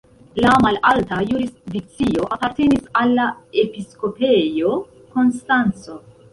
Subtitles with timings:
[0.43, 3.29] La malalta jurisdikcio apartenis al la
[3.67, 4.75] Episkopejo
[5.15, 6.03] Konstanco.